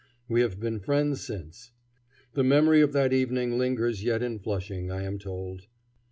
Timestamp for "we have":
0.27-0.59